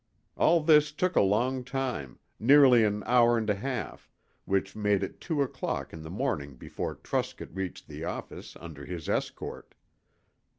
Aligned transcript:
All 0.35 0.61
this 0.63 0.91
took 0.91 1.15
a 1.15 1.21
long 1.21 1.63
time, 1.63 2.17
nearly 2.39 2.83
an 2.83 3.03
hour 3.05 3.37
and 3.37 3.47
a 3.47 3.53
half, 3.53 4.09
which 4.45 4.75
made 4.75 5.03
it 5.03 5.21
two 5.21 5.43
o'clock 5.43 5.93
in 5.93 6.01
the 6.01 6.09
morning 6.09 6.55
before 6.55 6.95
Truscott 6.95 7.55
reached 7.55 7.87
the 7.87 8.03
office 8.03 8.57
under 8.59 8.83
his 8.87 9.07
escort. 9.07 9.75